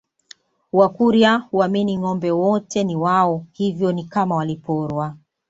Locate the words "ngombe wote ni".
1.97-2.95